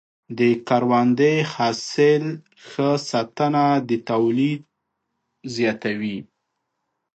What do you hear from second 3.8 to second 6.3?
د تولید زیاتوي.